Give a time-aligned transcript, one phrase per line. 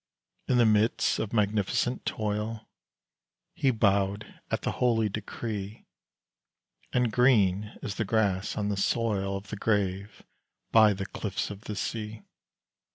[0.47, 2.67] In the midst of magnificent toil,
[3.53, 5.85] He bowed at the holy decree;
[6.91, 10.23] And green is the grass on the soil Of the grave
[10.71, 12.23] by the cliffs of the sea.